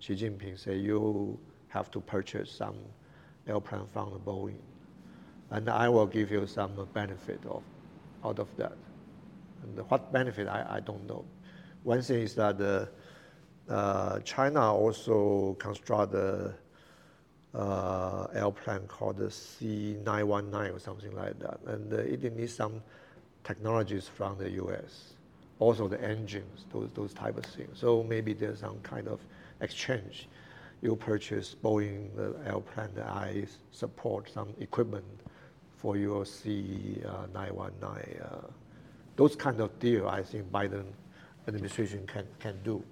Xi 0.00 0.14
Jinping, 0.14 0.58
say 0.58 0.76
you 0.76 1.38
have 1.68 1.90
to 1.90 2.00
purchase 2.00 2.50
some 2.50 2.76
airplane 3.46 3.86
from 3.92 4.12
the 4.12 4.18
Boeing, 4.18 4.60
and 5.50 5.68
I 5.68 5.88
will 5.88 6.06
give 6.06 6.30
you 6.30 6.46
some 6.46 6.72
benefit 6.92 7.40
of, 7.46 7.62
out 8.24 8.38
of 8.38 8.48
that. 8.56 8.76
And 9.62 9.78
what 9.90 10.12
benefit, 10.12 10.48
I, 10.48 10.76
I 10.76 10.80
don't 10.80 11.06
know. 11.06 11.24
One 11.82 12.02
thing 12.02 12.22
is 12.22 12.34
that 12.36 12.58
the, 12.58 12.88
uh, 13.68 14.20
China 14.20 14.72
also 14.72 15.56
construct 15.58 16.14
a 16.14 16.54
uh, 17.54 18.26
airplane 18.34 18.86
called 18.88 19.16
the 19.16 19.26
C919 19.26 20.74
or 20.74 20.78
something 20.78 21.14
like 21.14 21.38
that, 21.38 21.60
and 21.66 21.92
uh, 21.92 21.98
it 21.98 22.36
needs 22.36 22.54
some 22.54 22.82
technologies 23.44 24.08
from 24.08 24.36
the 24.38 24.50
U.S. 24.52 25.14
Also 25.60 25.86
the 25.86 26.02
engines, 26.02 26.66
those 26.72 26.90
those 26.94 27.14
type 27.14 27.38
of 27.38 27.44
things. 27.44 27.78
So 27.78 28.02
maybe 28.02 28.32
there's 28.32 28.60
some 28.60 28.80
kind 28.82 29.06
of 29.08 29.20
exchange. 29.60 30.28
You 30.82 30.96
purchase 30.96 31.54
Boeing 31.54 32.14
the 32.16 32.34
airplane, 32.44 32.90
I 32.98 33.46
support 33.70 34.28
some 34.28 34.48
equipment 34.60 35.04
for 35.76 35.96
your 35.96 36.24
C919. 36.24 37.82
Uh, 37.84 38.48
those 39.16 39.36
kind 39.36 39.60
of 39.60 39.78
deal, 39.78 40.08
I 40.08 40.22
think 40.22 40.50
Biden 40.50 40.86
administration 41.46 42.06
can 42.06 42.26
can 42.40 42.60
do. 42.62 42.82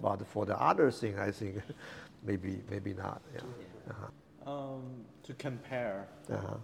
But 0.00 0.26
for 0.26 0.46
the 0.46 0.60
other 0.60 0.90
thing, 0.90 1.18
I 1.18 1.30
think 1.30 1.62
maybe 2.24 2.62
maybe 2.70 2.94
not. 2.94 3.20
Yeah. 3.34 3.40
Uh-huh. 3.90 4.50
Um, 4.50 4.82
to 5.24 5.34
compare. 5.34 6.08
Uh-huh. 6.32 6.56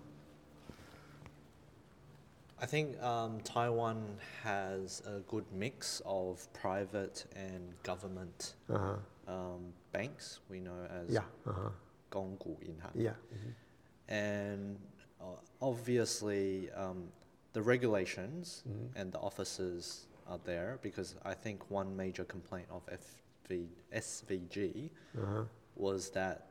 I 2.59 2.65
think 2.65 3.01
um, 3.03 3.41
Taiwan 3.45 4.17
has 4.43 5.03
a 5.07 5.21
good 5.21 5.45
mix 5.53 6.01
of 6.07 6.51
private 6.55 7.27
and 7.37 7.75
government 7.83 8.55
uh-huh. 8.73 8.95
um, 9.29 9.75
banks. 9.93 10.41
We 10.49 10.61
know 10.61 10.87
as 10.91 11.11
yeah. 11.11 11.21
uh-huh. 11.47 11.69
Gonggu 12.11 12.57
Yinhang. 12.65 12.95
Yeah. 12.95 13.11
Mm-hmm. 13.11 14.15
And 14.15 14.79
uh, 15.21 15.25
obviously, 15.61 16.71
um, 16.71 17.09
the 17.53 17.61
regulations 17.61 18.63
mm-hmm. 18.69 18.99
and 18.99 19.13
the 19.13 19.19
officers 19.19 20.07
are 20.29 20.39
there 20.45 20.79
because 20.83 21.15
I 21.25 21.35
think 21.35 21.71
one 21.71 21.97
major 21.97 22.25
complaint 22.25 22.67
of 22.71 22.83
FV, 22.87 23.67
SVB 23.95 24.91
Uh-huh. 25.17 25.45
was 25.77 26.11
that 26.11 26.47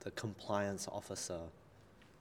the 0.00 0.10
compliance 0.12 0.88
officer 0.88 1.40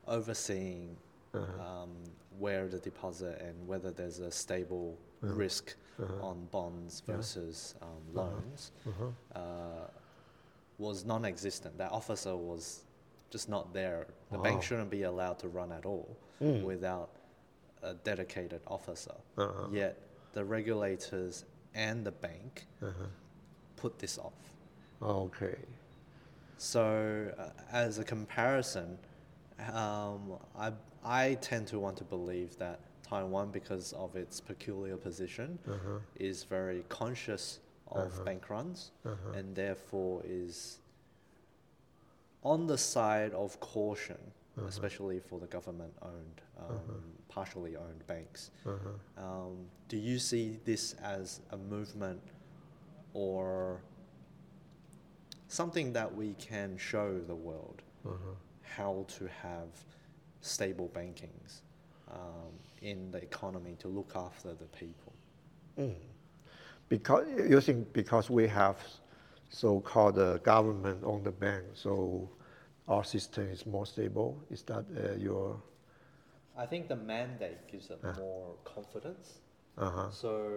overseeing 0.07 0.97
Uh-huh. 1.33 1.61
um, 1.61 1.91
where 2.39 2.67
the 2.67 2.79
deposit 2.79 3.41
and 3.41 3.67
whether 3.67 3.91
there's 3.91 4.19
a 4.19 4.31
stable 4.31 4.97
risk 5.21 5.75
on 6.21 6.45
bonds 6.51 7.01
Uh-huh. 7.07 7.17
Versus 7.17 7.75
um, 7.81 8.13
loans 8.13 8.71
Uh-huh. 8.87 9.39
uh, 9.39 9.87
was 10.77 11.05
non-existent. 11.05 11.77
That 11.77 11.91
officer 11.91 12.35
was 12.35 12.83
just 13.29 13.47
not 13.49 13.73
there. 13.73 14.07
The 14.31 14.37
Wow. 14.37 14.43
bank 14.43 14.63
shouldn't 14.63 14.89
be 14.89 15.03
allowed 15.03 15.39
to 15.39 15.47
run 15.49 15.71
at 15.71 15.85
all 15.85 16.17
Mm. 16.41 16.63
without 16.63 17.09
a 17.81 17.93
dedicated 17.93 18.61
officer. 18.67 19.15
Uh-huh. 19.37 19.67
Yet 19.71 19.97
the 20.35 20.45
regulators 20.45 21.45
and 21.73 22.05
the 22.05 22.11
bank 22.11 22.67
Uh-huh. 22.81 23.07
put 23.77 23.97
this 23.99 24.17
off. 24.19 24.33
Okay. 25.01 25.57
So, 26.57 27.33
uh, 27.37 27.49
as 27.71 27.97
a 27.99 28.03
comparison, 28.03 28.97
um, 29.73 30.37
I, 30.57 30.71
I 31.03 31.35
tend 31.41 31.67
to 31.67 31.79
want 31.79 31.97
to 31.97 32.03
believe 32.03 32.57
that 32.57 32.79
Taiwan, 33.03 33.51
because 33.51 33.93
of 33.93 34.15
its 34.15 34.39
peculiar 34.41 34.97
position, 34.97 35.57
Uh-huh. 35.67 35.99
is 36.15 36.43
very 36.43 36.83
conscious 36.89 37.59
of 37.87 38.11
Uh-huh. 38.13 38.23
bank 38.23 38.49
runs 38.49 38.91
Uh-huh. 39.05 39.31
and 39.37 39.55
therefore 39.55 40.21
is 40.25 40.79
on 42.43 42.67
the 42.67 42.77
side 42.77 43.33
of 43.33 43.59
caution, 43.59 44.19
Uh-huh. 44.57 44.67
especially 44.67 45.19
for 45.19 45.37
the 45.39 45.47
government 45.47 45.93
owned, 46.01 46.41
um, 46.57 47.03
partially 47.27 47.75
owned 47.75 48.07
banks. 48.07 48.51
Uh-huh. 48.65 49.23
Um, 49.25 49.65
do 49.89 49.97
you 49.97 50.17
see 50.17 50.59
this 50.63 50.95
as 51.03 51.41
a 51.51 51.57
movement 51.57 52.21
or 53.13 53.81
something 55.47 55.93
that 55.93 56.13
we 56.13 56.33
can 56.35 56.77
show 56.77 57.19
the 57.19 57.35
world 57.35 57.81
Uh-huh. 58.05 58.15
how 58.61 59.05
to 59.17 59.27
have 59.27 59.69
stable 60.41 60.89
bankings 60.93 61.61
um, 62.11 62.53
in 62.81 63.11
the 63.11 63.21
economy 63.21 63.75
to 63.79 63.87
look 63.87 64.11
after 64.15 64.53
the 64.53 64.65
people? 64.83 65.13
Mm. 65.77 65.95
Because 66.87 67.27
you 67.49 67.59
think 67.61 67.91
because 67.93 68.29
we 68.29 68.47
have 68.47 68.77
so-called 69.49 70.17
uh, 70.19 70.37
government-owned 70.37 71.39
bank, 71.39 71.63
so 71.73 72.29
our 72.87 73.03
system 73.03 73.49
is 73.49 73.65
more 73.65 73.85
stable. 73.85 74.37
Is 74.49 74.63
that 74.63 74.85
uh, 74.97 75.15
your? 75.17 75.61
I 76.57 76.65
think 76.65 76.87
the 76.87 76.95
mandate 76.95 77.67
gives 77.71 77.89
it 77.89 77.99
more 78.17 78.55
confidence. 78.63 79.39
Uh-huh. 79.77 80.09
So, 80.09 80.51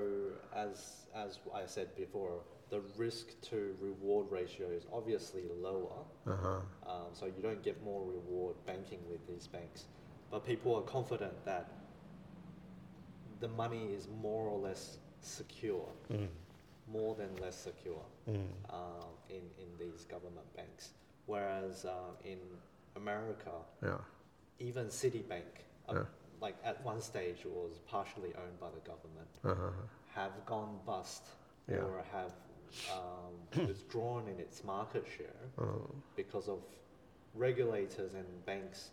as 0.54 1.06
as 1.14 1.38
I 1.52 1.66
said 1.66 1.94
before, 1.96 2.40
the 2.70 2.80
risk 2.96 3.40
to 3.50 3.74
reward 3.80 4.26
ratio 4.30 4.68
is 4.70 4.86
obviously 4.92 5.42
lower. 5.60 6.04
Uh-huh. 6.26 6.60
Um, 6.86 7.06
so 7.12 7.26
you 7.26 7.42
don't 7.42 7.62
get 7.62 7.82
more 7.82 8.02
reward 8.04 8.54
banking 8.66 9.00
with 9.10 9.26
these 9.26 9.46
banks, 9.48 9.86
but 10.30 10.44
people 10.46 10.74
are 10.76 10.82
confident 10.82 11.32
that 11.44 11.72
the 13.40 13.48
money 13.48 13.92
is 13.94 14.08
more 14.22 14.48
or 14.48 14.58
less 14.58 14.98
secure, 15.20 15.88
Mm. 16.10 16.28
more 16.86 17.14
than 17.14 17.34
less 17.36 17.56
secure 17.56 18.02
Mm. 18.28 18.48
um, 18.70 19.10
in 19.28 19.42
in 19.58 19.68
these 19.78 20.04
government 20.04 20.46
banks. 20.54 20.92
Whereas 21.28 21.84
uh, 21.84 21.92
in 22.24 22.38
America, 22.96 23.52
Yeah. 23.82 23.98
even 24.58 24.86
Citibank, 24.88 25.44
uh, 25.88 25.92
Yeah. 25.94 26.04
like 26.40 26.56
at 26.64 26.82
one 26.84 27.00
stage 27.00 27.44
was 27.44 27.78
partially 27.86 28.32
owned 28.34 28.58
by 28.58 28.70
the 28.70 28.80
government, 28.92 29.28
Uh-huh. 29.44 29.70
have 30.14 30.32
gone 30.46 30.80
bust 30.86 31.24
Yeah. 31.68 31.84
or 31.84 32.02
have 32.12 32.32
um, 32.92 33.34
withdrawn 33.68 34.26
in 34.28 34.38
its 34.40 34.64
market 34.64 35.06
share 35.06 35.42
Uh, 35.58 35.64
because 36.16 36.48
of 36.48 36.60
regulators 37.34 38.14
and 38.14 38.26
banks 38.46 38.90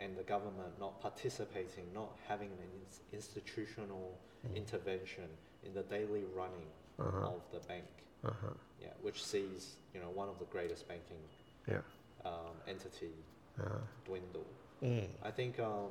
and 0.00 0.16
the 0.16 0.22
government 0.24 0.78
not 0.78 1.00
participating, 1.00 1.92
not 1.92 2.10
having 2.28 2.50
an 2.52 2.70
ins- 2.80 3.00
institutional 3.12 4.18
intervention 4.54 5.28
in 5.64 5.72
the 5.74 5.82
daily 5.82 6.24
running 6.40 6.70
Uh-huh. 6.98 7.34
of 7.34 7.40
the 7.52 7.60
bank. 7.68 7.86
uh-huh. 8.24 8.54
Yeah, 8.80 8.94
which 9.02 9.20
sees 9.22 9.76
you 9.92 10.00
know 10.00 10.10
one 10.10 10.28
of 10.30 10.38
the 10.38 10.46
greatest 10.46 10.88
banking 10.88 11.22
Yeah. 11.68 11.80
um, 12.24 12.54
entity 12.66 13.12
Uh, 13.58 13.78
dwindle. 14.04 14.44
mm. 14.82 15.08
I 15.22 15.30
think 15.30 15.58
um, 15.58 15.90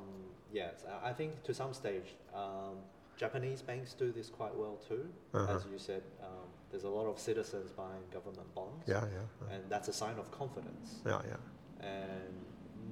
yes, 0.52 0.84
I 1.02 1.12
think 1.12 1.42
to 1.44 1.52
some 1.54 1.72
stage 1.74 2.14
um, 2.34 2.76
Japanese 3.16 3.62
banks 3.62 3.92
do 3.94 4.12
this 4.12 4.28
quite 4.30 4.54
well 4.54 4.76
too. 4.88 5.08
Uh-huh. 5.34 5.56
As 5.56 5.64
you 5.72 5.78
said, 5.78 6.02
um, 6.22 6.46
there's 6.70 6.84
a 6.84 6.88
lot 6.88 7.06
of 7.06 7.18
citizens 7.18 7.72
buying 7.72 8.04
government 8.12 8.54
bonds, 8.54 8.84
Yeah. 8.86 9.04
Yeah. 9.16 9.54
and 9.54 9.64
that's 9.68 9.88
a 9.88 9.92
sign 9.92 10.18
of 10.18 10.30
confidence. 10.30 11.00
Yeah. 11.04 11.20
Yeah. 11.26 11.86
And 11.86 12.34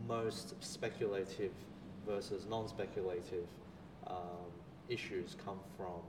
most 0.08 0.54
speculative 0.62 1.52
versus 2.06 2.46
non-speculative 2.46 3.46
um, 4.06 4.50
issues 4.88 5.36
come 5.44 5.60
from 5.76 6.02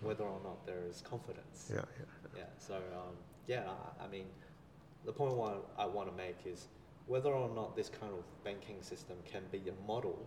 whether 0.00 0.24
or 0.24 0.40
not 0.44 0.64
there 0.66 0.82
is 0.88 1.02
confidence. 1.02 1.58
Mm-hmm. 1.70 1.74
Yeah. 1.76 1.84
Yeah. 1.98 2.38
Yeah. 2.40 2.44
So 2.58 2.74
um, 2.74 3.14
yeah, 3.46 3.64
I, 4.00 4.04
I 4.04 4.08
mean, 4.08 4.26
the 5.04 5.12
point 5.12 5.34
one 5.34 5.54
I 5.78 5.86
want 5.86 6.10
to 6.10 6.16
make 6.16 6.36
is 6.46 6.68
whether 7.06 7.30
or 7.30 7.48
not 7.54 7.76
this 7.76 7.88
kind 7.88 8.12
of 8.12 8.22
banking 8.44 8.80
system 8.80 9.16
can 9.30 9.42
be 9.50 9.58
a 9.68 9.86
model 9.86 10.18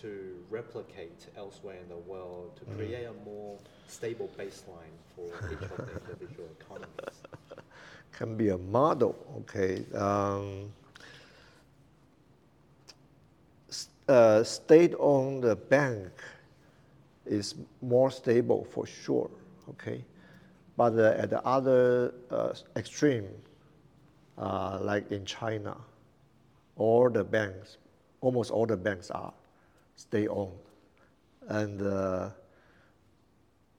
to 0.00 0.36
replicate 0.50 1.26
elsewhere 1.36 1.76
in 1.82 1.88
the 1.88 1.96
world 2.10 2.56
to 2.56 2.64
Mm. 2.64 2.76
create 2.76 3.04
a 3.04 3.12
more 3.24 3.58
stable 3.86 4.30
baseline 4.38 4.96
for 5.14 5.26
each 5.52 5.62
of 5.70 5.76
the 5.86 5.92
individual 6.00 6.48
economies. 6.58 7.22
Can 8.12 8.36
be 8.36 8.48
a 8.50 8.58
model. 8.58 9.14
Okay. 9.40 9.84
Um, 9.94 10.72
uh, 14.08 14.42
state-owned 14.42 15.44
bank 15.68 16.10
is 17.26 17.54
more 17.80 18.10
stable 18.10 18.64
for 18.64 18.86
sure. 18.86 19.30
Okay. 19.70 20.04
But 20.76 20.98
uh, 20.98 21.14
at 21.22 21.30
the 21.30 21.42
other 21.46 22.14
uh, 22.30 22.54
extreme, 22.76 23.28
uh, 24.38 24.78
like 24.80 25.10
in 25.10 25.24
China, 25.24 25.76
all 26.76 27.10
the 27.10 27.24
banks, 27.24 27.78
almost 28.20 28.50
all 28.50 28.66
the 28.66 28.76
banks 28.76 29.10
are 29.10 29.32
state-owned, 29.96 30.52
and 31.48 31.82
uh, 31.82 32.30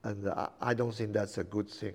and 0.04 0.28
I, 0.28 0.48
I 0.60 0.74
don't 0.74 0.94
think 0.94 1.12
that's 1.12 1.38
a 1.38 1.44
good 1.44 1.68
thing. 1.68 1.94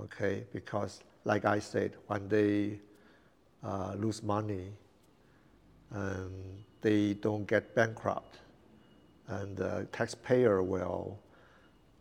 Okay, 0.00 0.44
because 0.52 1.02
like 1.24 1.44
I 1.44 1.60
said, 1.60 1.92
when 2.08 2.28
they 2.28 2.80
uh, 3.62 3.94
lose 3.96 4.22
money, 4.22 4.72
and 5.90 6.64
they 6.80 7.14
don't 7.14 7.46
get 7.46 7.74
bankrupt, 7.74 8.38
and 9.28 9.56
the 9.56 9.86
taxpayer 9.92 10.62
will 10.62 11.18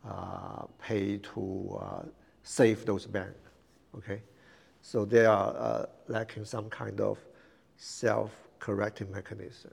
uh, 0.08 0.66
pay 0.82 1.18
to 1.20 1.80
uh, 1.82 2.02
save 2.42 2.86
those 2.86 3.06
banks. 3.06 3.40
Okay, 3.96 4.22
so 4.84 5.06
they 5.06 5.26
are 5.26 5.56
uh, 5.58 5.86
lacking 6.10 6.44
some 6.44 6.70
kind 6.70 7.00
of 7.00 7.18
self-correcting 7.78 9.10
mechanism. 9.10 9.72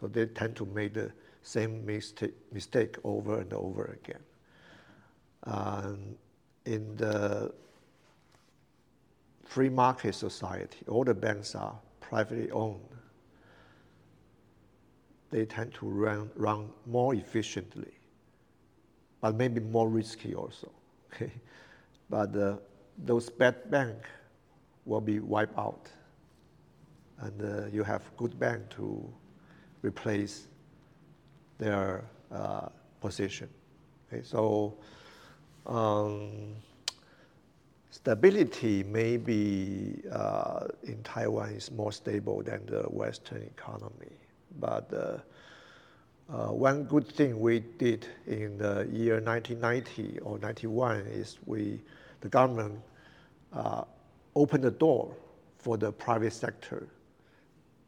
So 0.00 0.06
they 0.06 0.26
tend 0.26 0.54
to 0.56 0.64
make 0.66 0.94
the 0.94 1.10
same 1.42 1.84
mistake, 1.84 2.34
mistake 2.52 2.96
over 3.02 3.40
and 3.40 3.52
over 3.52 3.98
again. 4.00 4.22
And 5.42 6.16
in 6.64 6.96
the 6.96 7.52
free 9.44 9.68
market 9.68 10.14
society, 10.14 10.78
all 10.86 11.02
the 11.02 11.14
banks 11.14 11.56
are 11.56 11.76
privately 12.00 12.50
owned. 12.52 12.80
They 15.30 15.46
tend 15.46 15.74
to 15.74 15.86
run, 15.86 16.30
run 16.36 16.70
more 16.86 17.12
efficiently, 17.12 17.92
but 19.20 19.34
maybe 19.34 19.60
more 19.60 19.88
risky 19.88 20.34
also. 20.34 20.70
Okay, 21.14 21.30
but 22.10 22.34
uh, 22.34 22.56
those 22.98 23.30
bad 23.30 23.70
banks 23.70 24.08
will 24.84 25.00
be 25.00 25.20
wiped 25.20 25.58
out, 25.58 25.88
and 27.20 27.42
uh, 27.42 27.66
you 27.72 27.82
have 27.82 28.02
good 28.16 28.38
bank 28.38 28.68
to 28.70 29.06
replace 29.82 30.48
their 31.58 32.04
uh, 32.32 32.68
position. 33.00 33.48
Okay, 34.08 34.22
so 34.22 34.74
um, 35.66 36.54
stability 37.90 38.82
maybe 38.82 40.02
uh, 40.10 40.66
in 40.84 41.02
Taiwan 41.02 41.50
is 41.50 41.70
more 41.70 41.92
stable 41.92 42.42
than 42.42 42.64
the 42.66 42.82
Western 42.82 43.42
economy, 43.42 44.12
but 44.60 44.92
uh, 44.92 45.18
uh, 46.32 46.48
one 46.48 46.84
good 46.84 47.06
thing 47.06 47.38
we 47.38 47.60
did 47.60 48.06
in 48.26 48.56
the 48.56 48.88
year 48.90 49.20
1990 49.20 50.20
or 50.20 50.38
91 50.38 51.00
is 51.00 51.38
we, 51.44 51.80
the 52.22 52.28
government, 52.28 52.80
opened 54.34 54.64
the 54.64 54.70
door 54.70 55.14
for 55.58 55.76
the 55.76 55.92
private 55.92 56.32
sector 56.32 56.86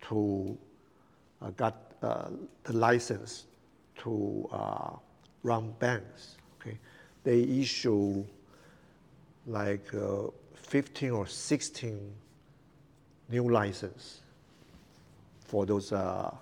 to 0.02 0.56
uh, 1.42 1.50
get 1.50 1.74
uh, 2.02 2.28
the 2.64 2.72
license 2.72 3.46
to 3.98 4.48
uh, 4.52 4.90
run 5.42 5.74
banks. 5.78 6.36
Okay, 6.60 6.78
they 7.24 7.42
issue 7.42 8.24
like 9.46 9.92
uh, 9.94 10.28
15 10.54 11.10
or 11.10 11.26
16 11.26 12.12
new 13.28 13.50
license 13.50 14.20
for 15.40 15.66
those 15.66 15.92
uh, 15.92 16.34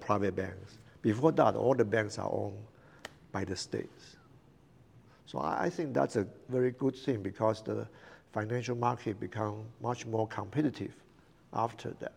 private 0.00 0.34
banks. 0.34 0.78
Before 1.02 1.32
that, 1.32 1.54
all 1.54 1.74
the 1.74 1.84
banks 1.84 2.18
are 2.18 2.30
owned 2.30 2.58
by 3.30 3.44
the 3.44 3.56
states. 3.56 4.16
So 5.26 5.38
I, 5.38 5.64
I 5.64 5.70
think 5.70 5.92
that's 5.92 6.16
a 6.16 6.26
very 6.48 6.70
good 6.72 6.96
thing 6.96 7.22
because 7.22 7.62
the 7.62 7.86
financial 8.32 8.76
market 8.76 9.18
become 9.18 9.64
much 9.82 10.06
more 10.06 10.26
competitive 10.28 10.94
after 11.52 11.90
that. 12.00 12.14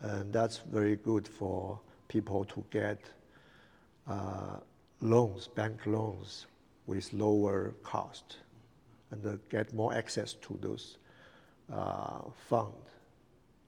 And 0.00 0.32
that's 0.32 0.58
very 0.58 0.96
good 0.96 1.26
for 1.26 1.80
people 2.08 2.44
to 2.44 2.64
get 2.70 3.00
uh, 4.06 4.58
loans, 5.00 5.48
bank 5.48 5.86
loans 5.86 6.46
with 6.86 7.12
lower 7.12 7.74
cost 7.82 8.38
and 9.10 9.38
get 9.50 9.72
more 9.72 9.94
access 9.94 10.34
to 10.34 10.58
those 10.60 10.98
uh, 11.72 12.20
funds. 12.48 12.90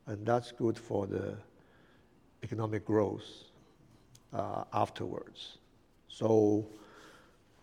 And 0.07 0.25
that's 0.27 0.53
good 0.53 0.79
for 0.79 1.07
the 1.07 1.37
economic 2.43 2.85
growth 2.85 3.25
uh, 4.33 4.65
afterwards. 4.73 5.59
So 6.09 6.67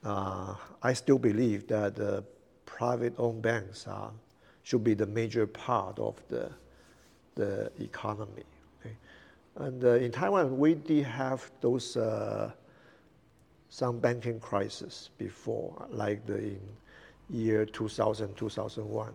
uh, 0.03 0.55
I 0.83 0.93
still 0.93 1.17
believe 1.17 1.67
that 1.67 1.95
private-owned 2.75 3.41
banks 3.41 3.87
are, 3.87 4.11
should 4.63 4.83
be 4.83 4.93
the 4.93 5.05
major 5.05 5.47
part 5.47 5.97
of 5.97 6.21
the, 6.27 6.51
the 7.35 7.71
economy. 7.79 8.43
Okay? 8.81 8.95
And 9.55 9.81
uh, 9.81 9.91
in 9.91 10.11
Taiwan, 10.11 10.57
we 10.57 10.75
did 10.75 11.05
have 11.05 11.49
those 11.61 11.95
uh, 11.95 12.51
some 13.69 13.99
banking 13.99 14.41
crisis 14.41 15.09
before, 15.17 15.87
like 15.89 16.25
the 16.25 16.37
in 16.37 16.59
year 17.29 17.65
2000, 17.65 18.35
2001. 18.35 19.13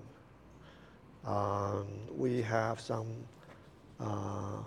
Um, 1.27 1.87
we 2.17 2.41
have 2.41 2.81
some 2.81 3.09
uh, 4.01 4.63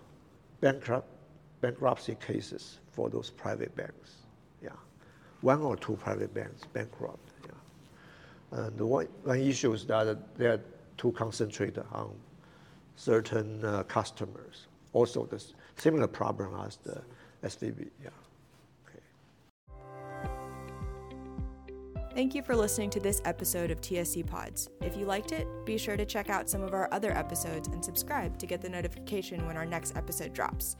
bankrupt, 0.62 1.10
bankruptcy 1.62 2.16
cases 2.26 2.78
for 2.92 3.10
those 3.10 3.32
private 3.32 3.76
banks. 3.76 4.18
Yeah, 4.62 4.70
one 5.42 5.62
or 5.62 5.76
two 5.76 5.96
private 5.96 6.32
banks 6.32 6.62
bankrupt. 6.74 7.33
And 8.54 8.80
one, 8.80 9.08
one 9.24 9.39
issue 9.39 9.74
is 9.74 9.86
that 9.88 10.38
they 10.38 10.46
are 10.46 10.62
too 10.98 11.12
concentrated 11.13 11.84
on 11.92 12.13
certain 12.96 13.66
uh, 13.66 13.84
customers. 13.84 14.68
Also, 14.94 15.26
the 15.26 15.44
similar 15.76 16.08
problem 16.08 16.60
as 16.66 16.78
the 16.78 17.02
SVB. 17.44 17.89
Yeah. 18.04 18.10
Thank 22.13 22.36
you 22.36 22.43
for 22.43 22.56
listening 22.56 22.91
to 22.91 22.99
this 22.99 23.23
episode 23.26 23.71
of 23.71 23.82
TSC 23.82 24.28
Pods. 24.28 24.69
If 24.82 24.95
you 24.95 25.06
liked 25.08 25.32
it, 25.32 25.47
be 25.65 25.80
sure 25.80 25.97
to 25.97 26.06
check 26.06 26.30
out 26.30 26.47
some 26.47 26.62
of 26.62 26.76
our 26.76 26.88
other 26.93 27.12
episodes 27.12 27.69
and 27.69 27.84
subscribe 27.84 28.38
to 28.38 28.45
get 28.45 28.62
the 28.62 28.69
notification 28.69 29.47
when 29.47 29.58
our 29.58 29.65
next 29.65 29.97
episode 29.97 30.32
drops. 30.32 30.76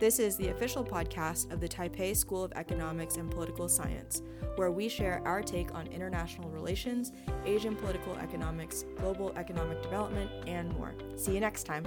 This 0.00 0.18
is 0.18 0.38
the 0.38 0.48
official 0.48 0.82
podcast 0.82 1.52
of 1.52 1.60
the 1.60 1.68
Taipei 1.68 2.16
School 2.16 2.42
of 2.42 2.52
Economics 2.52 3.18
and 3.18 3.30
Political 3.30 3.68
Science, 3.68 4.22
where 4.56 4.70
we 4.70 4.88
share 4.88 5.20
our 5.26 5.42
take 5.42 5.74
on 5.74 5.88
international 5.88 6.48
relations, 6.48 7.12
Asian 7.44 7.76
political 7.76 8.14
economics, 8.16 8.86
global 8.96 9.34
economic 9.36 9.82
development, 9.82 10.30
and 10.46 10.72
more. 10.72 10.94
See 11.16 11.34
you 11.34 11.40
next 11.40 11.64
time. 11.64 11.86